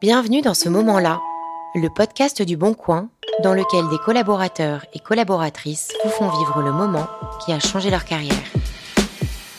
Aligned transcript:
Bienvenue 0.00 0.42
dans 0.42 0.54
ce 0.54 0.68
moment-là, 0.68 1.20
le 1.74 1.88
podcast 1.88 2.42
du 2.42 2.56
Bon 2.56 2.74
Coin, 2.74 3.08
dans 3.42 3.54
lequel 3.54 3.88
des 3.88 3.98
collaborateurs 4.04 4.84
et 4.92 4.98
collaboratrices 4.98 5.92
vous 6.04 6.10
font 6.10 6.28
vivre 6.28 6.62
le 6.62 6.72
moment 6.72 7.06
qui 7.44 7.52
a 7.52 7.58
changé 7.60 7.90
leur 7.90 8.04
carrière. 8.04 8.36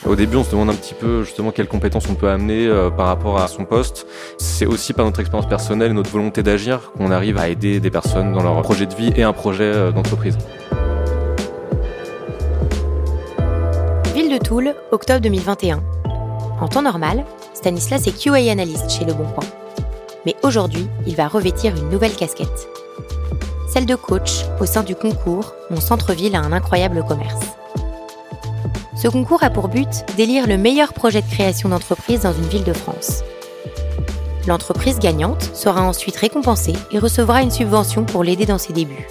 Au 0.06 0.16
début, 0.16 0.36
on 0.38 0.44
se 0.44 0.52
demande 0.52 0.70
un 0.70 0.76
petit 0.76 0.94
peu 0.94 1.24
justement 1.24 1.52
quelles 1.52 1.68
compétences 1.68 2.08
on 2.10 2.16
peut 2.16 2.30
amener 2.30 2.68
euh, 2.68 2.92
par 2.92 3.08
rapport 3.08 3.40
à 3.40 3.48
son 3.48 3.66
poste. 3.66 4.06
C'est 4.38 4.68
aussi 4.68 4.94
par 4.94 5.06
notre 5.06 5.20
expérience 5.20 5.50
personnelle 5.50 5.92
et 5.92 5.96
notre 5.96 6.12
volonté 6.12 6.44
d'agir 6.44 6.92
qu'on 6.92 7.12
arrive 7.12 7.38
à 7.38 7.50
aider 7.50 7.80
des 7.80 7.90
personnes 7.90 8.34
dans 8.34 8.44
leur 8.44 8.62
projet 8.62 8.86
de 8.86 8.94
vie 8.94 9.12
et 9.16 9.24
un 9.24 9.34
projet 9.34 9.64
euh, 9.64 9.92
d'entreprise. 9.92 10.38
Ville 14.14 14.32
de 14.32 14.38
Toul, 14.38 14.76
octobre 14.92 15.22
2021. 15.22 15.82
En 16.62 16.68
temps 16.68 16.84
normal, 16.84 17.26
Stanislas 17.66 18.06
est 18.06 18.12
QA 18.12 18.52
analyste 18.52 18.92
chez 18.92 19.06
Le 19.06 19.14
Bon 19.16 19.26
Coin. 19.26 19.50
Mais 20.28 20.36
aujourd'hui, 20.44 20.88
il 21.08 21.16
va 21.16 21.28
revêtir 21.28 21.76
une 21.76 21.90
nouvelle 21.90 22.16
casquette. 22.16 22.70
Celle 23.74 23.88
de 23.88 23.96
coach 23.96 24.46
au 24.62 24.68
sein 24.68 24.84
du 24.84 24.96
concours 24.96 25.56
Mon 25.72 25.82
centre-ville 25.82 26.36
a 26.36 26.42
un 26.42 26.52
incroyable 26.52 27.04
commerce. 27.08 27.44
Ce 28.96 29.08
concours 29.08 29.42
a 29.42 29.50
pour 29.50 29.68
but 29.68 30.06
d'élire 30.16 30.46
le 30.46 30.60
meilleur 30.60 30.94
projet 30.94 31.24
de 31.24 31.28
création 31.28 31.70
d'entreprise 31.70 32.22
dans 32.22 32.34
une 32.34 32.48
ville 32.48 32.64
de 32.64 32.72
France. 32.72 33.24
L'entreprise 34.46 35.00
gagnante 35.00 35.50
sera 35.56 35.82
ensuite 35.82 36.18
récompensée 36.18 36.76
et 36.92 37.00
recevra 37.00 37.42
une 37.42 37.50
subvention 37.50 38.04
pour 38.04 38.24
l'aider 38.24 38.46
dans 38.46 38.60
ses 38.60 38.74
débuts. 38.74 39.08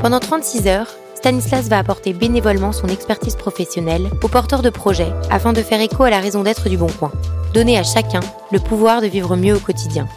Pendant 0.00 0.18
36 0.18 0.66
heures, 0.66 0.88
Stanislas 1.22 1.68
va 1.68 1.78
apporter 1.78 2.14
bénévolement 2.14 2.72
son 2.72 2.88
expertise 2.88 3.36
professionnelle 3.36 4.10
aux 4.24 4.28
porteurs 4.28 4.60
de 4.60 4.70
projets 4.70 5.12
afin 5.30 5.52
de 5.52 5.62
faire 5.62 5.80
écho 5.80 6.02
à 6.02 6.10
la 6.10 6.18
raison 6.18 6.42
d'être 6.42 6.68
du 6.68 6.76
Bon 6.76 6.88
Coin, 6.88 7.12
donner 7.54 7.78
à 7.78 7.84
chacun 7.84 8.18
le 8.50 8.58
pouvoir 8.58 9.00
de 9.00 9.06
vivre 9.06 9.36
mieux 9.36 9.54
au 9.54 9.60
quotidien. 9.60 10.08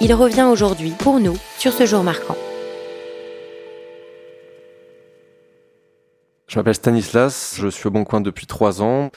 Il 0.00 0.14
revient 0.14 0.48
aujourd'hui 0.50 0.94
pour 0.98 1.20
nous 1.20 1.36
sur 1.58 1.74
ce 1.74 1.84
jour 1.84 2.02
marquant. 2.02 2.34
Je 6.46 6.58
m'appelle 6.58 6.76
Stanislas, 6.76 7.56
je 7.58 7.68
suis 7.68 7.86
au 7.86 7.90
Bon 7.90 8.04
Coin 8.04 8.22
depuis 8.22 8.46
trois 8.46 8.80
ans. 8.80 9.10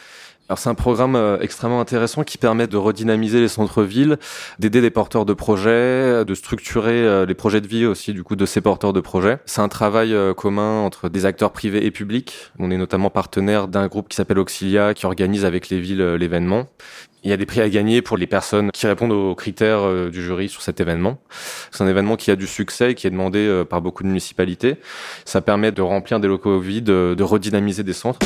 Alors 0.50 0.60
c'est 0.60 0.70
un 0.70 0.76
programme 0.76 1.16
euh, 1.16 1.40
extrêmement 1.40 1.80
intéressant 1.80 2.24
qui 2.24 2.38
permet 2.38 2.68
de 2.68 2.76
redynamiser 2.76 3.40
les 3.40 3.48
centres-villes, 3.48 4.18
d'aider 4.60 4.82
les 4.82 4.90
porteurs 4.90 5.26
de 5.26 5.34
projets, 5.34 6.26
de 6.26 6.36
structurer 6.36 6.92
euh, 6.92 7.26
les 7.26 7.34
projets 7.34 7.62
de 7.62 7.68
vie 7.68 7.86
aussi 7.86 8.12
du 8.12 8.24
coup 8.24 8.36
de 8.36 8.46
ces 8.46 8.60
porteurs 8.60 8.92
de 8.92 9.00
projets. 9.00 9.38
C'est 9.46 9.62
un 9.62 9.70
travail 9.70 10.14
euh, 10.14 10.34
commun 10.34 10.82
entre 10.82 11.08
des 11.08 11.26
acteurs 11.26 11.54
privés 11.54 11.86
et 11.86 11.92
publics. 11.92 12.52
On 12.60 12.72
est 12.72 12.78
notamment 12.78 13.10
partenaire 13.10 13.70
d'un 13.70 13.88
groupe 13.88 14.10
qui 14.10 14.18
s'appelle 14.18 14.38
Auxilia 14.38 14.94
qui 14.94 15.06
organise 15.06 15.46
avec 15.46 15.70
les 15.70 15.80
villes 15.80 16.04
l'événement. 16.16 16.68
Il 17.24 17.30
y 17.30 17.34
a 17.34 17.38
des 17.38 17.46
prix 17.46 17.62
à 17.62 17.70
gagner 17.70 18.02
pour 18.02 18.18
les 18.18 18.28
personnes 18.28 18.70
qui 18.72 18.86
répondent 18.86 19.14
aux 19.14 19.34
critères 19.36 20.10
du 20.12 20.22
jury 20.22 20.50
sur 20.50 20.62
cet 20.62 20.82
événement. 20.82 21.20
C'est 21.72 21.82
un 21.82 21.88
événement 21.88 22.18
qui 22.18 22.32
a 22.32 22.36
du 22.36 22.48
succès 22.48 22.92
et 22.92 22.96
qui 22.96 23.08
est 23.08 23.12
demandé 23.12 23.64
par 23.70 23.82
beaucoup 23.82 24.04
de 24.04 24.10
municipalités. 24.10 24.76
Ça 25.24 25.40
permet 25.40 25.72
de 25.72 25.82
remplir 25.82 26.20
des 26.20 26.28
locaux 26.28 26.60
vides, 26.60 26.84
de 26.84 27.24
redynamiser 27.24 27.84
des 27.84 27.94
centres. 27.94 28.20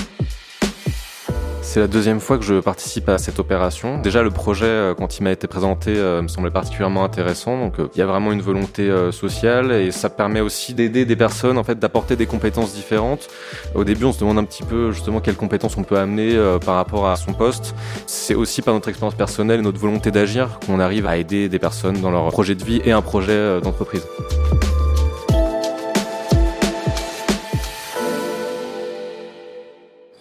C'est 1.70 1.82
la 1.82 1.88
deuxième 1.88 2.22
fois 2.22 2.38
que 2.38 2.46
je 2.46 2.62
participe 2.62 3.10
à 3.10 3.18
cette 3.18 3.40
opération. 3.40 4.00
Déjà, 4.00 4.24
le 4.24 4.32
projet, 4.32 4.66
euh, 4.66 4.94
quand 4.94 5.20
il 5.20 5.24
m'a 5.24 5.32
été 5.32 5.48
présenté, 5.48 5.94
euh, 5.98 6.22
me 6.22 6.30
semblait 6.30 6.50
particulièrement 6.50 7.04
intéressant. 7.04 7.60
Donc, 7.60 7.78
euh, 7.78 7.90
il 7.94 8.00
y 8.00 8.02
a 8.02 8.06
vraiment 8.06 8.32
une 8.32 8.40
volonté 8.42 8.90
sociale 9.12 9.74
et 9.74 9.92
ça 9.92 10.10
permet 10.10 10.40
aussi 10.40 10.74
d'aider 10.74 11.04
des 11.04 11.16
personnes, 11.18 11.58
en 11.58 11.66
fait, 11.66 11.78
d'apporter 11.78 12.16
des 12.16 12.26
compétences 12.26 12.74
différentes. 12.74 13.28
Au 13.76 13.84
début, 13.84 14.06
on 14.06 14.14
se 14.14 14.20
demande 14.22 14.38
un 14.38 14.46
petit 14.46 14.64
peu 14.64 14.94
justement 14.94 15.20
quelles 15.20 15.36
compétences 15.36 15.76
on 15.76 15.84
peut 15.84 15.98
amener 15.98 16.38
par 16.66 16.76
rapport 16.76 17.10
à 17.10 17.18
son 17.18 17.34
poste. 17.34 17.76
C'est 18.06 18.34
aussi 18.34 18.62
par 18.62 18.74
notre 18.74 18.88
expérience 18.88 19.16
personnelle 19.16 19.60
et 19.60 19.64
notre 19.64 19.80
volonté 19.80 20.10
d'agir 20.10 20.60
qu'on 20.66 20.80
arrive 20.80 21.06
à 21.06 21.18
aider 21.18 21.50
des 21.50 21.60
personnes 21.60 22.00
dans 22.00 22.12
leur 22.12 22.30
projet 22.30 22.56
de 22.56 22.64
vie 22.64 22.82
et 22.86 22.94
un 22.94 23.02
projet 23.02 23.60
d'entreprise. 23.60 24.04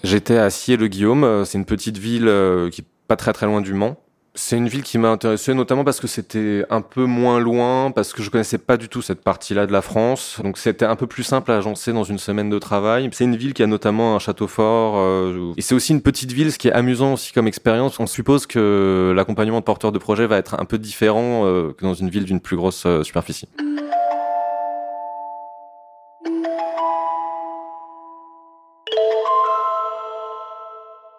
J'étais 0.06 0.38
à 0.38 0.50
Scié-le-Guillaume, 0.50 1.24
euh, 1.24 1.44
c'est 1.44 1.58
une 1.58 1.64
petite 1.64 1.98
ville 1.98 2.28
euh, 2.28 2.70
qui 2.70 2.82
est 2.82 2.86
pas 3.08 3.16
très 3.16 3.32
très 3.32 3.44
loin 3.46 3.60
du 3.60 3.74
Mans. 3.74 3.96
C'est 4.36 4.56
une 4.56 4.68
ville 4.68 4.84
qui 4.84 4.98
m'a 4.98 5.08
intéressé 5.08 5.52
notamment 5.52 5.82
parce 5.82 5.98
que 5.98 6.06
c'était 6.06 6.64
un 6.70 6.80
peu 6.80 7.06
moins 7.06 7.40
loin, 7.40 7.90
parce 7.90 8.12
que 8.12 8.22
je 8.22 8.30
connaissais 8.30 8.58
pas 8.58 8.76
du 8.76 8.88
tout 8.88 9.02
cette 9.02 9.24
partie-là 9.24 9.66
de 9.66 9.72
la 9.72 9.82
France. 9.82 10.38
Donc 10.44 10.58
c'était 10.58 10.84
un 10.84 10.94
peu 10.94 11.08
plus 11.08 11.24
simple 11.24 11.50
à 11.50 11.56
agencer 11.56 11.92
dans 11.92 12.04
une 12.04 12.18
semaine 12.18 12.50
de 12.50 12.58
travail. 12.60 13.10
C'est 13.12 13.24
une 13.24 13.34
ville 13.34 13.52
qui 13.52 13.64
a 13.64 13.66
notamment 13.66 14.14
un 14.14 14.20
château 14.20 14.46
fort. 14.46 14.94
Euh, 14.98 15.52
et 15.56 15.60
c'est 15.60 15.74
aussi 15.74 15.90
une 15.90 16.02
petite 16.02 16.30
ville, 16.30 16.52
ce 16.52 16.58
qui 16.58 16.68
est 16.68 16.72
amusant 16.72 17.14
aussi 17.14 17.32
comme 17.32 17.48
expérience. 17.48 17.98
On 17.98 18.06
suppose 18.06 18.46
que 18.46 19.12
l'accompagnement 19.16 19.58
de 19.58 19.64
porteurs 19.64 19.90
de 19.90 19.98
projets 19.98 20.28
va 20.28 20.36
être 20.36 20.54
un 20.60 20.66
peu 20.66 20.78
différent 20.78 21.42
que 21.42 21.82
dans 21.82 21.94
une 21.94 22.10
ville 22.10 22.26
d'une 22.26 22.40
plus 22.40 22.56
grosse 22.56 22.86
superficie. 23.02 23.48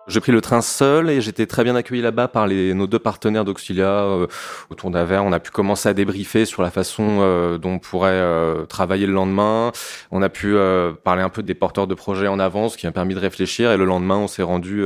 J'ai 0.07 0.22
pris 0.22 0.31
le 0.31 0.40
train 0.40 0.62
seul 0.62 1.09
et 1.09 1.19
j'étais 1.19 1.45
très 1.47 1.66
bien 1.66 1.75
accueilli 1.75 2.01
là-bas 2.01 2.29
par 2.29 2.47
les, 2.47 2.73
nos 2.73 2.88
deux 2.88 2.97
partenaires 2.97 3.44
d'Auxilia 3.44 3.90
euh, 3.90 4.28
autour 4.69 4.90
d'Aver. 4.90 5.22
On 5.25 5.34
a 5.34 5.40
pu 5.41 5.51
commencer 5.51 5.90
à 5.90 5.94
débriefer 5.94 6.45
sur 6.45 6.62
la 6.62 6.72
façon 6.72 7.18
euh, 7.19 7.57
dont 7.57 7.72
on 7.72 7.79
pourrait 7.79 8.12
euh, 8.12 8.66
travailler 8.66 9.06
le 9.06 9.12
lendemain. 9.12 9.73
On 10.12 10.22
a 10.22 10.29
pu 10.29 10.56
parler 11.03 11.23
un 11.23 11.29
peu 11.29 11.44
des 11.44 11.56
porteurs 11.56 11.88
de 11.88 11.94
projets 11.94 12.29
en 12.29 12.40
avance, 12.40 12.78
qui 12.78 12.88
a 12.88 12.91
permis 12.94 13.16
de 13.16 13.19
réfléchir. 13.19 13.69
Et 13.73 13.78
le 13.78 13.84
lendemain, 13.84 14.16
on 14.16 14.28
s'est 14.28 14.44
rendu 14.44 14.85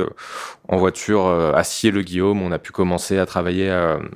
en 0.68 0.76
voiture 0.76 1.26
à 1.26 1.62
Scié-le-Guillaume. 1.62 2.42
On 2.42 2.50
a 2.50 2.58
pu 2.58 2.72
commencer 2.72 3.18
à 3.18 3.26
travailler 3.26 3.70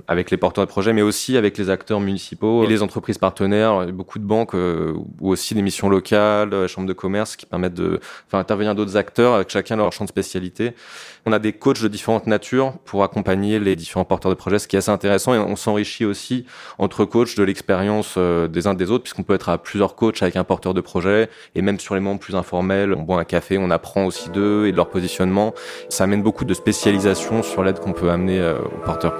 avec 0.08 0.32
les 0.32 0.36
porteurs 0.36 0.66
de 0.66 0.70
projets, 0.70 0.92
mais 0.92 1.02
aussi 1.02 1.36
avec 1.36 1.56
les 1.56 1.70
acteurs 1.70 2.00
municipaux 2.00 2.64
et 2.64 2.66
les 2.66 2.82
entreprises 2.82 3.18
partenaires, 3.18 3.86
beaucoup 3.92 4.18
de 4.18 4.24
banques 4.24 4.54
ou 4.54 5.30
aussi 5.30 5.54
des 5.54 5.62
missions 5.62 5.88
locales, 5.88 6.66
chambres 6.66 6.88
de 6.88 6.92
commerce 6.92 7.36
qui 7.36 7.46
permettent 7.46 7.74
de 7.74 8.00
faire 8.28 8.40
intervenir 8.40 8.74
d'autres 8.74 8.96
acteurs 8.96 9.34
avec 9.34 9.50
chacun 9.50 9.76
leur 9.76 9.92
champ 9.92 10.04
de 10.04 10.10
spécialité. 10.10 10.74
On 11.26 11.32
a 11.32 11.38
des 11.38 11.52
coachs 11.52 11.82
de 11.82 11.88
différentes 11.88 12.26
natures 12.26 12.74
pour 12.84 13.04
accompagner 13.04 13.58
les 13.58 13.76
différents 13.76 14.04
porteurs 14.04 14.30
de 14.30 14.36
projets, 14.36 14.58
ce 14.58 14.68
qui 14.68 14.76
est 14.76 14.78
assez 14.78 14.90
intéressant 14.90 15.34
et 15.34 15.38
on 15.38 15.56
s'enrichit 15.56 16.04
aussi 16.04 16.46
entre 16.78 17.04
coachs 17.04 17.36
de 17.36 17.42
l'expérience 17.42 18.14
euh, 18.16 18.48
des 18.48 18.66
uns 18.66 18.74
des 18.74 18.90
autres 18.90 19.04
puisqu'on 19.04 19.22
peut 19.22 19.34
être 19.34 19.48
à 19.48 19.58
plusieurs 19.58 19.94
coachs 19.94 20.22
avec 20.22 20.36
un 20.36 20.44
porteur 20.44 20.74
de 20.74 20.80
projet 20.80 21.28
et 21.54 21.62
même 21.62 21.80
sur 21.80 21.94
les 21.94 22.00
membres 22.00 22.20
plus 22.20 22.36
informels, 22.36 22.94
on 22.94 23.02
boit 23.02 23.20
un 23.20 23.24
café, 23.24 23.58
on 23.58 23.70
apprend 23.70 24.04
aussi 24.06 24.30
d'eux 24.30 24.66
et 24.66 24.72
de 24.72 24.76
leur 24.76 24.88
positionnement. 24.88 25.54
Ça 25.88 26.04
amène 26.04 26.22
beaucoup 26.22 26.44
de 26.44 26.54
spécialisation 26.54 27.42
sur 27.42 27.62
l'aide 27.62 27.80
qu'on 27.80 27.92
peut 27.92 28.10
amener 28.10 28.38
euh, 28.38 28.58
aux 28.58 28.84
porteurs. 28.84 29.14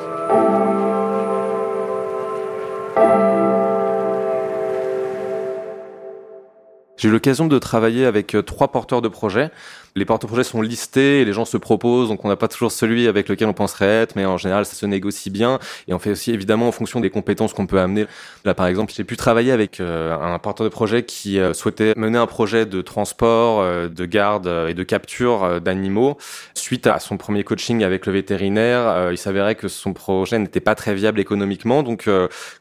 J'ai 6.97 7.09
eu 7.09 7.13
l'occasion 7.13 7.47
de 7.47 7.59
travailler 7.59 8.07
avec 8.07 8.35
euh, 8.35 8.43
trois 8.43 8.69
porteurs 8.69 9.03
de 9.03 9.09
projets 9.09 9.51
les 9.97 10.05
porte-projets 10.05 10.45
sont 10.45 10.61
listés 10.61 11.23
et 11.23 11.25
les 11.25 11.33
gens 11.33 11.47
se 11.47 11.57
proposent, 11.57 12.11
donc 12.11 12.25
on 12.25 12.29
n'a 12.29 12.37
pas 12.37 12.49
toujours 12.49 12.71
celui 12.71 13.09
avec 13.09 13.29
lequel 13.29 13.49
on 13.49 13.55
penserait 13.55 13.87
être, 13.87 14.15
mais 14.15 14.27
en 14.27 14.37
général 14.37 14.67
ça 14.67 14.75
se 14.75 14.84
négocie 14.84 15.31
bien 15.31 15.59
et 15.89 15.95
on 15.95 15.99
fait 15.99 16.11
aussi 16.11 16.33
évidemment 16.33 16.69
en 16.69 16.73
fonction 16.73 17.01
des 17.01 17.09
compétences 17.09 17.55
qu'on 17.55 17.67
peut 17.67 17.81
amener. 17.81 18.06
Là 18.45 18.55
par 18.55 18.67
exemple, 18.67 18.93
j'ai 18.95 19.05
pu 19.05 19.17
travailler 19.17 19.53
avec 19.53 19.81
euh, 19.81 20.15
un 20.15 20.39
porteur 20.39 20.65
de 20.65 20.71
projet 20.71 21.05
qui 21.05 21.41
euh, 21.41 21.55
souhaitait 21.55 21.95
mener 21.97 22.19
un 22.19 22.27
projet 22.27 22.67
de 22.67 22.83
transport, 22.83 23.61
euh, 23.61 23.89
de 23.89 24.05
garde 24.05 24.47
et 24.69 24.75
de 24.75 24.83
capture 24.83 25.62
d'animaux. 25.62 26.19
Suite 26.55 26.87
à 26.87 26.99
son 27.01 27.17
premier 27.17 27.43
coaching 27.43 27.83
avec 27.83 28.05
le 28.05 28.12
vétérinaire, 28.12 29.11
il 29.11 29.19
s'avérait 29.19 29.55
que 29.55 29.69
son 29.69 29.95
projet 29.95 30.39
n'était 30.39 30.61
pas 30.61 30.75
très 30.75 30.95
viable 30.95 31.21
économiquement, 31.21 31.83
donc 31.83 32.09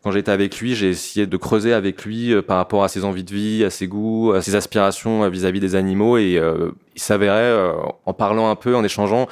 quand 0.03 0.11
j'étais 0.11 0.31
avec 0.31 0.59
lui, 0.59 0.75
j'ai 0.75 0.89
essayé 0.89 1.27
de 1.27 1.37
creuser 1.37 1.73
avec 1.73 2.05
lui 2.05 2.41
par 2.43 2.57
rapport 2.57 2.83
à 2.83 2.87
ses 2.87 3.03
envies 3.03 3.23
de 3.23 3.33
vie, 3.33 3.63
à 3.65 3.69
ses 3.69 3.87
goûts, 3.87 4.31
à 4.33 4.41
ses 4.41 4.55
aspirations 4.55 5.27
vis-à-vis 5.29 5.59
-vis 5.59 5.61
des 5.61 5.75
animaux 5.75 6.17
et 6.17 6.39
il 6.95 7.01
s'avérait, 7.01 7.37
euh, 7.37 7.73
en 8.05 8.13
parlant 8.13 8.49
un 8.49 8.55
peu, 8.55 8.75
en 8.75 8.83
échangeant, 8.83 9.27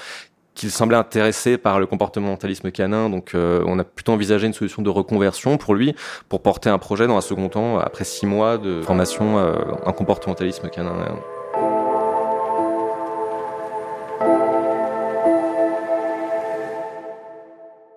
qu'il 0.54 0.70
semblait 0.70 0.98
intéressé 0.98 1.58
par 1.58 1.80
le 1.80 1.86
comportementalisme 1.88 2.72
canin. 2.72 3.10
Donc, 3.10 3.32
euh, 3.34 3.64
on 3.66 3.80
a 3.80 3.84
plutôt 3.84 4.12
envisagé 4.12 4.46
une 4.46 4.54
solution 4.54 4.82
de 4.82 4.90
reconversion 4.90 5.58
pour 5.58 5.74
lui, 5.74 5.96
pour 6.30 6.42
porter 6.42 6.70
un 6.70 6.78
projet 6.78 7.08
dans 7.08 7.18
un 7.18 7.22
second 7.22 7.50
temps, 7.50 7.80
après 7.80 8.04
six 8.04 8.26
mois 8.26 8.58
de 8.58 8.82
formation 8.82 9.40
euh, 9.40 9.56
en 9.86 9.94
comportementalisme 9.94 10.70
canin. 10.70 10.94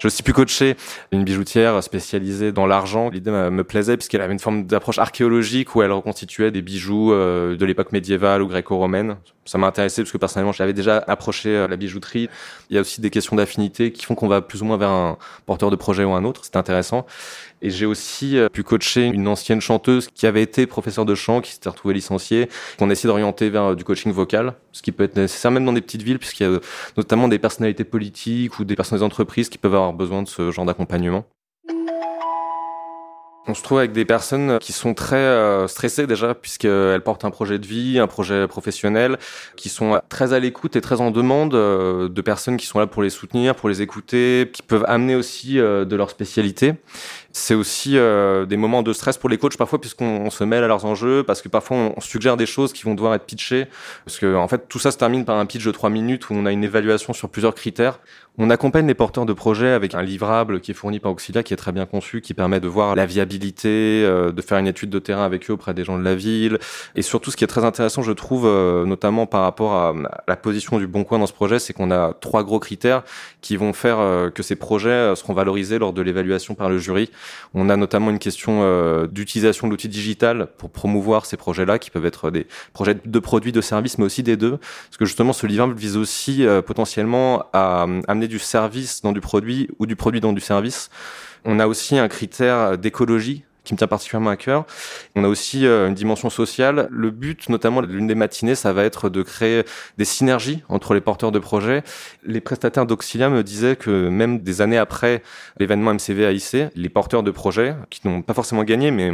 Je 0.07 0.11
suis 0.11 0.23
plus 0.23 0.33
coaché 0.33 0.77
une 1.11 1.25
bijoutière 1.25 1.83
spécialisée 1.83 2.53
dans 2.53 2.67
l'argent. 2.67 3.11
L'idée 3.11 3.33
me 3.33 3.65
plaisait 3.65 3.97
puisqu'elle 3.97 4.21
avait 4.21 4.35
une 4.35 4.39
forme 4.39 4.65
d'approche 4.65 4.99
archéologique 4.99 5.75
où 5.75 5.83
elle 5.83 5.91
reconstituait 5.91 6.53
des 6.53 6.63
bijoux 6.63 7.13
euh, 7.13 7.57
de 7.57 7.67
l'époque 7.67 7.91
médiévale 7.91 8.41
ou 8.41 8.47
gréco-romaine. 8.47 9.17
Ça 9.47 9.59
m'a 9.59 9.67
intéressé 9.67 10.03
parce 10.03 10.13
que 10.13 10.19
personnellement, 10.19 10.53
j'avais 10.53 10.73
déjà 10.73 11.03
approché 11.09 11.49
euh, 11.49 11.67
la 11.67 11.77
bijouterie. 11.77 12.29
Il 12.71 12.77
y 12.77 12.79
a 12.79 12.83
aussi 12.83 13.01
des 13.01 13.11
questions 13.11 13.35
d'affinité 13.35 13.91
qui 13.91 14.05
font 14.05 14.15
qu'on 14.15 14.29
va 14.29 14.43
plus 14.43 14.63
ou 14.63 14.65
moins 14.65 14.77
vers 14.77 14.91
un 14.91 15.19
porteur 15.45 15.73
de 15.73 15.77
projet 15.77 16.05
ou 16.05 16.13
un 16.13 16.23
autre. 16.23 16.43
C'est 16.45 16.57
intéressant. 16.57 17.05
Et 17.63 17.71
j'ai 17.71 17.87
aussi 17.87 18.39
pu 18.53 18.63
coacher 18.63 19.07
une 19.07 19.27
ancienne 19.29 19.61
chanteuse 19.61 20.09
qui 20.15 20.27
avait 20.27 20.43
été 20.43 20.67
professeure 20.67 21.05
de 21.05 21.15
chant, 21.15 21.41
qui 21.41 21.53
s'était 21.53 21.69
retrouvée 21.69 21.95
licenciée, 21.95 22.49
qu'on 22.79 22.91
essaie 22.91 23.09
d'orienter 23.09 23.49
vers 23.49 23.75
du 23.75 23.83
coaching 23.83 24.13
vocal, 24.13 24.55
ce 24.73 24.83
qui 24.83 24.93
peut 24.93 25.05
être 25.05 25.17
nécessaire 25.17 25.51
même 25.51 25.65
dans 25.65 25.73
des 25.73 25.81
petites 25.81 26.03
villes, 26.03 26.19
puisqu'il 26.19 26.43
y 26.43 26.55
a 26.55 26.61
notamment 26.97 27.29
des 27.29 27.39
personnalités 27.39 27.85
politiques 27.85 28.59
ou 28.59 28.65
des 28.65 28.77
personnes 28.77 28.99
des 28.99 29.05
entreprises 29.05 29.49
qui 29.49 29.59
peuvent 29.59 29.75
avoir 29.75 29.93
besoin 29.93 30.23
de 30.23 30.29
ce 30.29 30.51
genre 30.51 30.67
d'accompagnement. 30.67 31.25
On 33.49 33.55
se 33.55 33.63
trouve 33.63 33.79
avec 33.79 33.93
des 33.93 34.05
personnes 34.05 34.59
qui 34.59 34.73
sont 34.73 34.93
très 34.93 35.17
euh, 35.17 35.69
stressées 35.69 36.09
déjà 36.09 36.35
puisqu'elles 36.35 37.01
portent 37.01 37.25
un 37.25 37.31
projet 37.31 37.61
de 37.61 37.67
vie, 37.67 38.01
un 38.01 38.09
projet 38.09 38.49
professionnel, 38.49 39.19
qui 39.55 39.69
sont 39.69 40.01
très 40.09 40.33
à 40.33 40.41
l'écoute 40.41 40.75
et 40.75 40.81
très 40.81 41.01
en 41.01 41.13
demande 41.13 41.55
euh, 41.55 42.09
de 42.09 42.23
personnes 42.23 42.57
qui 42.57 42.67
sont 42.67 42.81
là 42.81 42.89
pour 42.89 43.05
les 43.05 43.11
soutenir, 43.11 43.55
pour 43.55 43.69
les 43.69 43.83
écouter, 43.83 44.51
qui 44.53 44.63
peuvent 44.63 44.85
amener 44.89 45.15
aussi 45.15 45.61
euh, 45.61 45.85
de 45.85 45.95
leur 45.95 46.11
spécialité. 46.11 46.75
C'est 47.39 47.55
aussi 47.55 47.93
des 47.93 48.57
moments 48.57 48.83
de 48.83 48.95
stress 48.95 49.19
pour 49.19 49.29
les 49.29 49.37
coachs 49.37 49.59
parfois 49.59 49.79
puisqu'on 49.79 50.31
se 50.31 50.43
mêle 50.43 50.65
à 50.65 50.69
leurs 50.69 50.87
enjeux, 50.87 51.23
parce 51.23 51.43
que 51.43 51.49
parfois 51.49 51.93
on 51.95 52.01
suggère 52.01 52.39
des 52.39 52.47
choses 52.47 52.73
qui 52.73 52.85
vont 52.85 52.95
devoir 52.95 53.15
être 53.15 53.27
pitchées, 53.27 53.67
parce 54.07 54.19
que 54.19 54.35
en 54.35 54.49
fait 54.49 54.69
tout 54.69 54.79
ça 54.79 54.91
se 54.91 54.97
termine 54.97 55.27
par 55.27 55.37
un 55.37 55.45
pitch 55.45 55.65
de 55.65 55.71
trois 55.71 55.91
minutes 55.91 56.31
où 56.31 56.35
on 56.35 56.47
a 56.47 56.53
une 56.53 56.65
évaluation 56.65 57.13
sur 57.13 57.29
plusieurs 57.29 57.55
critères. 57.55 58.01
On 58.39 58.51
accompagne 58.51 58.87
les 58.87 58.95
porteurs 58.95 59.25
de 59.25 59.33
projets 59.33 59.71
avec 59.71 59.95
un 59.95 60.03
livrable 60.03 60.61
qui 60.61 60.73
est 60.73 60.75
fourni 60.75 61.01
par 61.01 61.11
Auxilia, 61.11 61.43
qui 61.43 61.55
est 61.55 61.57
très 61.57 61.73
bien 61.73 61.87
conçu, 61.87 62.21
qui 62.21 62.35
permet 62.35 62.61
de 62.61 62.69
voir 62.69 62.95
la 62.95 63.07
viabilité, 63.07 64.03
euh, 64.05 64.31
de 64.31 64.43
faire 64.43 64.59
une 64.59 64.67
étude 64.67 64.91
de 64.91 64.99
terrain 64.99 65.25
avec 65.25 65.49
eux 65.49 65.55
auprès 65.55 65.73
des 65.73 65.85
gens 65.85 65.99
de 65.99 66.05
la 66.05 66.15
ville. 66.15 66.59
Et 66.97 67.03
surtout, 67.03 67.31
ce 67.31 67.37
qui 67.39 67.45
est 67.45 67.47
très 67.47 67.65
intéressant, 67.65 68.03
je 68.03 68.13
trouve, 68.13 68.45
euh, 68.47 68.85
notamment 68.85 69.25
par 69.25 69.41
rapport 69.43 69.73
à, 69.73 69.95
la 70.29 70.37
position 70.37 70.79
du 70.79 70.87
Bon 70.87 71.03
Coin 71.03 71.19
dans 71.19 71.27
ce 71.27 71.33
projet, 71.33 71.59
c'est 71.59 71.73
qu'on 71.73 71.91
a 71.91 72.13
trois 72.13 72.45
gros 72.45 72.61
critères 72.61 73.05
qui 73.41 73.57
vont 73.57 73.73
faire 73.73 74.01
euh, 74.01 74.29
que 74.29 74.43
ces 74.43 74.57
projets 74.57 75.17
seront 75.17 75.33
valorisés 75.33 75.79
lors 75.79 75.95
de 75.95 76.03
l'évaluation 76.03 76.55
par 76.55 76.69
le 76.69 76.77
jury. 76.77 77.11
On 77.55 77.69
a 77.69 77.77
notamment 77.77 78.11
une 78.11 78.19
question 78.19 79.07
d'utilisation 79.07 79.67
de 79.67 79.73
l'outil 79.73 79.89
digital 79.89 80.49
pour 80.59 80.71
promouvoir 80.71 81.27
ces 81.27 81.37
projets-là, 81.37 81.79
qui 81.79 81.91
peuvent 81.91 82.07
être 82.07 82.31
des 82.31 82.47
projets 82.73 82.97
de 83.05 83.19
produits, 83.19 83.53
de 83.53 83.61
services, 83.61 83.99
mais 83.99 84.05
aussi 84.05 84.23
des 84.23 84.37
deux. 84.37 84.59
Parce 84.59 84.97
que 84.99 85.05
justement, 85.05 85.33
ce 85.33 85.47
livrable 85.47 85.75
vise 85.75 85.97
aussi 85.97 86.45
potentiellement 86.67 87.45
à 87.53 87.87
amener 88.09 88.29
du 88.29 88.39
service 88.39 89.03
dans 89.03 89.13
du 89.13 89.21
produit 89.21 89.69
ou 89.79 89.87
du 89.87 89.97
produit 89.97 90.21
dans 90.21 90.33
du 90.33 90.41
service. 90.41 90.91
On 91.45 91.61
a 91.61 91.67
aussi 91.67 91.99
un 91.99 92.09
critère 92.09 92.77
d'écologie 92.77 93.45
qui 93.67 93.75
me 93.75 93.79
tient 93.79 93.87
particulièrement 93.87 94.31
à 94.31 94.37
cœur. 94.37 94.65
On 95.15 95.25
a 95.25 95.29
aussi 95.29 95.67
euh, 95.67 95.89
une 95.89 95.95
dimension 95.95 96.31
sociale. 96.31 96.89
Le 96.91 97.11
but, 97.11 97.49
notamment 97.51 97.83
l'une 97.83 98.07
des 98.07 98.15
matinées, 98.15 98.55
ça 98.55 98.73
va 98.73 98.85
être 98.85 99.11
de 99.11 99.23
créer 99.23 99.65
des 99.99 100.05
synergies 100.05 100.63
entre 100.69 100.95
les 100.95 101.01
porteurs 101.01 101.33
de 101.33 101.39
projets. 101.39 101.83
Les 102.25 102.41
prestataires 102.41 102.87
d'Auxilia 102.87 103.29
me 103.29 103.43
disaient 103.43 103.77
que 103.77 104.09
même 104.09 104.39
des 104.39 104.63
années 104.63 104.79
après 104.79 105.23
l'événement 105.59 105.93
MCV 105.93 106.25
AIC, 106.25 106.71
les 106.75 106.89
porteurs 106.89 107.23
de 107.23 107.31
projets, 107.31 107.75
qui 107.91 108.07
n'ont 108.07 108.23
pas 108.23 108.35
forcément 108.35 108.63
gagné, 108.63 108.91
mais 108.91 109.13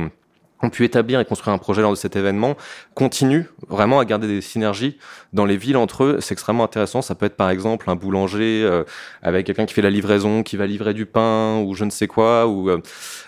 ont 0.62 0.70
pu 0.70 0.84
établir 0.84 1.20
et 1.20 1.24
construire 1.24 1.54
un 1.54 1.58
projet 1.58 1.82
lors 1.82 1.90
de 1.90 1.96
cet 1.96 2.16
événement, 2.16 2.56
continue 2.94 3.48
vraiment 3.68 3.98
à 3.98 4.04
garder 4.04 4.28
des 4.28 4.40
synergies 4.40 4.96
dans 5.32 5.44
les 5.44 5.56
villes 5.56 5.76
entre 5.76 6.04
eux. 6.04 6.18
C'est 6.20 6.32
extrêmement 6.32 6.64
intéressant. 6.64 7.02
Ça 7.02 7.14
peut 7.14 7.26
être 7.26 7.36
par 7.36 7.50
exemple 7.50 7.90
un 7.90 7.96
boulanger 7.96 8.62
euh, 8.64 8.84
avec 9.22 9.46
quelqu'un 9.46 9.66
qui 9.66 9.74
fait 9.74 9.82
la 9.82 9.90
livraison, 9.90 10.42
qui 10.42 10.56
va 10.56 10.66
livrer 10.66 10.94
du 10.94 11.06
pain 11.06 11.58
ou 11.58 11.74
je 11.74 11.84
ne 11.84 11.90
sais 11.90 12.06
quoi, 12.06 12.46
ou 12.46 12.70
euh, 12.70 12.80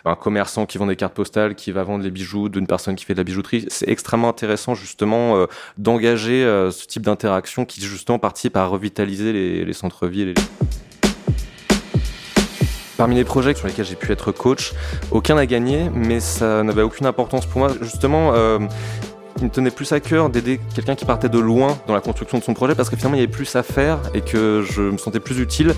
un 0.05 0.15
commerçant 0.15 0.67
qui 0.67 0.79
vend 0.79 0.87
des 0.87 0.97
cartes 0.97 1.15
postales, 1.15 1.55
qui 1.55 1.73
va 1.73 1.83
vendre 1.83 2.05
les 2.05 2.11
bijoux 2.11 2.49
d'une 2.49 2.67
personne 2.67 2.95
qui 2.95 3.05
fait 3.05 3.15
de 3.15 3.19
la 3.19 3.25
bijouterie. 3.25 3.67
C'est 3.69 3.89
extrêmement 3.89 4.29
intéressant 4.29 4.75
justement 4.75 5.37
euh, 5.37 5.47
d'engager 5.79 6.45
ce 6.45 6.87
type 6.87 7.03
d'interaction 7.03 7.65
qui 7.65 7.81
justement 7.81 8.19
participe 8.19 8.57
à 8.57 8.67
revitaliser 8.67 9.33
les, 9.33 9.65
les 9.65 9.73
centres-villes. 9.73 10.35
Parmi 12.97 13.17
les 13.17 13.25
projets 13.25 13.55
sur 13.55 13.67
lesquels 13.67 13.85
j'ai 13.85 13.97
pu 13.97 14.13
être 14.13 14.31
coach, 14.31 14.73
aucun 15.11 15.35
n'a 15.35 15.47
gagné, 15.47 15.91
mais 15.93 16.21
ça 16.21 16.63
n'avait 16.63 16.83
aucune 16.83 17.07
importance 17.07 17.45
pour 17.47 17.61
moi. 17.61 17.71
Justement, 17.81 18.33
euh, 18.35 18.59
il 19.39 19.45
me 19.45 19.51
tenait 19.51 19.71
plus 19.71 19.93
à 19.93 20.01
cœur 20.01 20.31
d'aider 20.31 20.61
quelqu'un 20.75 20.95
qui 20.95 21.05
partait 21.05 21.29
de 21.29 21.39
loin 21.39 21.77
dans 21.89 21.95
la 21.95 22.01
construction 22.01 22.39
de 22.39 22.45
son 22.45 22.55
projet 22.55 22.75
parce 22.75 22.89
que 22.89 22.97
finalement 22.97 23.17
il 23.17 23.21
y 23.21 23.25
avait 23.25 23.33
plus 23.33 23.57
à 23.57 23.63
faire 23.63 23.99
et 24.15 24.21
que 24.21 24.63
je 24.63 24.83
me 24.83 24.99
sentais 24.99 25.21
plus 25.21 25.41
utile. 25.41 25.75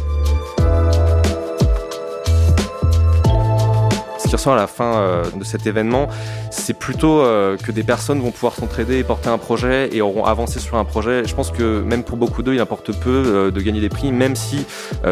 Qui 4.27 4.35
ressort 4.35 4.55
à 4.55 4.57
la 4.57 4.67
fin 4.67 4.97
euh, 4.97 5.25
de 5.37 5.45
cet 5.45 5.69
événement, 5.69 6.09
c'est 6.51 6.75
plutôt 6.75 7.21
euh, 7.21 7.57
que 7.57 7.71
des 7.71 7.85
personnes 7.85 8.21
vont 8.21 8.33
pouvoir 8.33 8.55
s'entraider 8.55 8.99
et 8.99 9.05
porter 9.05 9.29
un 9.29 9.39
projet 9.39 9.89
et 9.93 10.01
auront 10.01 10.25
avancé 10.25 10.59
sur 10.59 10.79
un 10.79 10.85
projet. 10.85 11.23
Je 11.25 11.35
pense 11.35 11.53
que 11.53 11.81
même 11.83 12.03
pour 12.03 12.17
beaucoup 12.17 12.43
d'eux, 12.43 12.55
il 12.55 12.61
importe 12.61 12.91
peu 12.99 13.23
euh, 13.25 13.51
de 13.53 13.61
gagner 13.61 13.81
des 13.81 13.89
prix, 13.89 14.11
même 14.11 14.35
si 14.35 14.67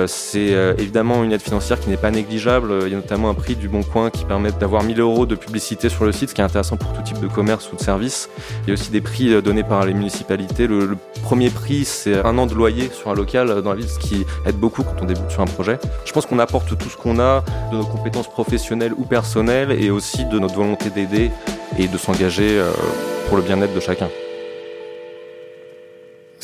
c'est 0.07 0.53
évidemment 0.79 1.23
une 1.23 1.33
aide 1.33 1.41
financière 1.41 1.79
qui 1.79 1.89
n'est 1.89 1.97
pas 1.97 2.11
négligeable. 2.11 2.73
Il 2.83 2.89
y 2.89 2.95
a 2.95 2.97
notamment 2.97 3.31
un 3.31 3.35
prix 3.35 3.55
du 3.55 3.69
Bon 3.69 3.83
Coin 3.83 4.11
qui 4.11 4.25
permet 4.25 4.51
d'avoir 4.51 4.83
1000 4.83 5.01
euros 5.01 5.27
de 5.27 5.35
publicité 5.35 5.89
sur 5.89 6.05
le 6.05 6.13
site, 6.13 6.31
ce 6.31 6.35
qui 6.35 6.41
est 6.41 6.45
intéressant 6.45 6.77
pour 6.77 6.93
tout 6.93 7.03
type 7.03 7.21
de 7.21 7.29
commerce 7.29 7.71
ou 7.73 7.77
de 7.77 7.81
service. 7.81 8.29
Il 8.63 8.69
y 8.69 8.71
a 8.71 8.75
aussi 8.75 8.91
des 8.91 9.01
prix 9.01 9.41
donnés 9.43 9.63
par 9.63 9.87
les 9.87 9.95
municipalités. 9.95 10.67
Le, 10.67 10.87
le 10.87 10.97
premier 11.23 11.51
prix, 11.51 11.85
c'est 11.85 12.25
un 12.25 12.37
an 12.39 12.47
de 12.47 12.55
loyer 12.55 12.91
sur 12.93 13.11
un 13.11 13.15
local 13.15 13.63
dans 13.63 13.71
la 13.71 13.77
ville, 13.77 13.89
ce 13.89 13.99
qui 13.99 14.27
aide 14.47 14.57
beaucoup 14.57 14.83
quand 14.83 15.03
on 15.03 15.05
débute 15.05 15.31
sur 15.31 15.43
un 15.43 15.47
projet. 15.47 15.79
Je 16.05 16.13
pense 16.13 16.27
qu'on 16.27 16.39
apporte 16.39 16.77
tout 16.77 16.89
ce 16.89 16.97
qu'on 16.97 17.19
a 17.19 17.45
de 17.71 17.77
nos 17.77 17.85
compétences 17.85 18.29
professionnelles 18.29 18.93
ou 18.97 19.04
personnel 19.05 19.73
et 19.73 19.91
aussi 19.91 20.25
de 20.25 20.39
notre 20.39 20.55
volonté 20.55 20.91
d'aider 20.91 21.31
et 21.79 21.89
de 21.89 21.99
s'engager 21.99 22.59
euh, 22.59 22.71
pour 23.29 23.37
le 23.37 23.43
bien-être 23.43 23.75
de 23.75 23.81
chacun. 23.81 24.09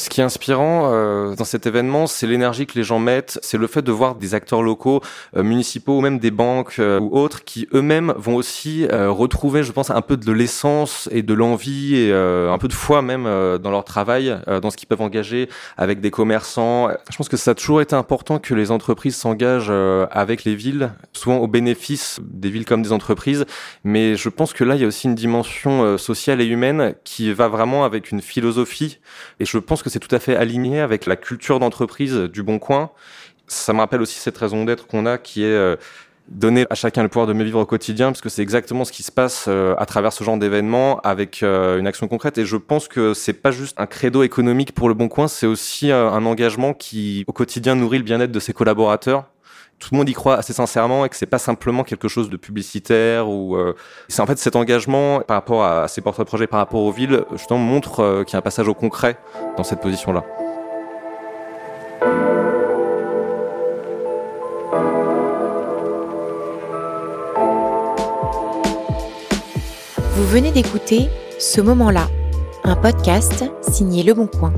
Ce 0.00 0.08
qui 0.08 0.22
est 0.22 0.24
inspirant 0.24 0.90
euh, 0.90 1.36
dans 1.36 1.44
cet 1.44 1.66
événement, 1.66 2.06
c'est 2.06 2.26
l'énergie 2.26 2.64
que 2.64 2.72
les 2.78 2.84
gens 2.84 2.98
mettent, 2.98 3.38
c'est 3.42 3.58
le 3.58 3.66
fait 3.66 3.82
de 3.82 3.92
voir 3.92 4.14
des 4.14 4.34
acteurs 4.34 4.62
locaux, 4.62 5.02
euh, 5.36 5.42
municipaux 5.42 5.98
ou 5.98 6.00
même 6.00 6.18
des 6.18 6.30
banques 6.30 6.76
euh, 6.78 6.98
ou 6.98 7.18
autres 7.18 7.44
qui 7.44 7.68
eux-mêmes 7.74 8.14
vont 8.16 8.34
aussi 8.34 8.86
retrouver, 8.90 9.62
je 9.62 9.72
pense, 9.72 9.90
un 9.90 10.00
peu 10.00 10.16
de 10.16 10.32
l'essence 10.32 11.06
et 11.12 11.22
de 11.22 11.34
l'envie 11.34 11.96
et 11.96 12.12
un 12.14 12.56
peu 12.56 12.68
de 12.68 12.72
foi 12.72 13.02
même 13.02 13.24
dans 13.58 13.70
leur 13.70 13.84
travail, 13.84 14.38
dans 14.62 14.70
ce 14.70 14.76
qu'ils 14.76 14.88
peuvent 14.88 15.02
engager 15.02 15.48
avec 15.76 16.00
des 16.00 16.10
commerçants. 16.10 16.88
Je 17.10 17.16
pense 17.16 17.28
que 17.28 17.36
ça 17.36 17.50
a 17.50 17.54
toujours 17.54 17.80
été 17.80 17.94
important 17.94 18.38
que 18.38 18.54
les 18.54 18.70
entreprises 18.70 19.16
s'engagent 19.16 19.72
avec 20.10 20.44
les 20.44 20.54
villes, 20.54 20.92
souvent 21.12 21.38
au 21.38 21.46
bénéfice 21.46 22.20
des 22.22 22.48
villes 22.48 22.64
comme 22.64 22.82
des 22.82 22.92
entreprises, 22.92 23.44
mais 23.84 24.16
je 24.16 24.28
pense 24.28 24.52
que 24.52 24.64
là, 24.64 24.76
il 24.76 24.80
y 24.80 24.84
a 24.84 24.88
aussi 24.88 25.06
une 25.06 25.14
dimension 25.14 25.98
sociale 25.98 26.40
et 26.40 26.46
humaine 26.46 26.94
qui 27.04 27.32
va 27.32 27.48
vraiment 27.48 27.84
avec 27.84 28.10
une 28.10 28.22
philosophie 28.22 28.98
et 29.40 29.44
je 29.44 29.58
pense 29.58 29.82
que 29.82 29.89
c'est 29.90 30.00
tout 30.00 30.14
à 30.14 30.18
fait 30.18 30.36
aligné 30.36 30.80
avec 30.80 31.06
la 31.06 31.16
culture 31.16 31.58
d'entreprise 31.58 32.14
du 32.14 32.42
Bon 32.42 32.58
Coin. 32.58 32.90
Ça 33.46 33.72
me 33.72 33.80
rappelle 33.80 34.00
aussi 34.00 34.18
cette 34.18 34.38
raison 34.38 34.64
d'être 34.64 34.86
qu'on 34.86 35.06
a 35.06 35.18
qui 35.18 35.42
est 35.42 35.46
euh, 35.46 35.76
donner 36.28 36.66
à 36.70 36.74
chacun 36.74 37.02
le 37.02 37.08
pouvoir 37.08 37.26
de 37.26 37.32
mieux 37.32 37.44
vivre 37.44 37.60
au 37.60 37.66
quotidien, 37.66 38.06
parce 38.06 38.20
que 38.20 38.28
c'est 38.28 38.42
exactement 38.42 38.84
ce 38.84 38.92
qui 38.92 39.02
se 39.02 39.10
passe 39.10 39.46
euh, 39.48 39.74
à 39.78 39.86
travers 39.86 40.12
ce 40.12 40.22
genre 40.22 40.38
d'événement 40.38 41.00
avec 41.00 41.42
euh, 41.42 41.78
une 41.78 41.86
action 41.86 42.06
concrète. 42.08 42.38
Et 42.38 42.44
je 42.44 42.56
pense 42.56 42.88
que 42.88 43.12
c'est 43.14 43.32
pas 43.32 43.50
juste 43.50 43.78
un 43.80 43.86
credo 43.86 44.22
économique 44.22 44.72
pour 44.72 44.88
le 44.88 44.94
Bon 44.94 45.08
Coin, 45.08 45.28
c'est 45.28 45.46
aussi 45.46 45.90
un 45.90 46.24
engagement 46.24 46.72
qui, 46.72 47.24
au 47.26 47.32
quotidien, 47.32 47.74
nourrit 47.74 47.98
le 47.98 48.04
bien-être 48.04 48.32
de 48.32 48.40
ses 48.40 48.52
collaborateurs 48.52 49.29
tout 49.80 49.88
le 49.92 49.98
monde 49.98 50.08
y 50.08 50.12
croit 50.12 50.36
assez 50.36 50.52
sincèrement 50.52 51.04
et 51.04 51.08
que 51.08 51.16
c'est 51.16 51.26
pas 51.26 51.38
simplement 51.38 51.82
quelque 51.82 52.06
chose 52.06 52.30
de 52.30 52.36
publicitaire 52.36 53.28
ou 53.28 53.56
euh, 53.56 53.74
c'est 54.08 54.20
en 54.20 54.26
fait 54.26 54.38
cet 54.38 54.54
engagement 54.54 55.20
par 55.20 55.36
rapport 55.36 55.64
à 55.64 55.88
ces 55.88 56.02
portraits 56.02 56.30
de 56.30 56.46
par 56.46 56.60
rapport 56.60 56.82
aux 56.82 56.92
villes 56.92 57.24
justement 57.32 57.58
montre 57.58 58.00
euh, 58.00 58.24
qu'il 58.24 58.34
y 58.34 58.36
a 58.36 58.38
un 58.38 58.42
passage 58.42 58.68
au 58.68 58.74
concret 58.74 59.18
dans 59.56 59.64
cette 59.64 59.80
position 59.80 60.12
là. 60.12 60.24
Vous 70.14 70.26
venez 70.26 70.52
d'écouter 70.52 71.08
Ce 71.38 71.62
moment-là, 71.62 72.06
un 72.64 72.76
podcast 72.76 73.44
signé 73.62 74.02
Le 74.02 74.12
Bon 74.12 74.26
Coin. 74.26 74.52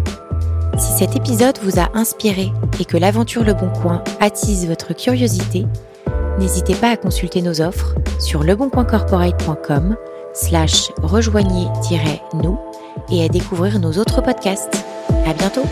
Si 0.83 0.93
cet 0.95 1.15
épisode 1.15 1.59
vous 1.63 1.79
a 1.79 1.97
inspiré 1.97 2.51
et 2.81 2.85
que 2.85 2.97
l'aventure 2.97 3.45
Le 3.45 3.55
Bon 3.55 3.71
Coin 3.71 4.03
attise 4.19 4.67
votre 4.67 4.95
curiosité, 4.95 5.65
n'hésitez 6.41 6.75
pas 6.75 6.91
à 6.91 6.97
consulter 6.97 7.41
nos 7.41 7.61
offres 7.61 7.95
sur 8.19 8.43
leboncoincorporate.com 8.43 9.97
slash 10.35 10.91
rejoignez-nous 11.01 12.59
et 13.13 13.25
à 13.25 13.29
découvrir 13.29 13.79
nos 13.79 13.93
autres 13.93 14.23
podcasts. 14.23 14.85
À 15.25 15.33
bientôt! 15.35 15.67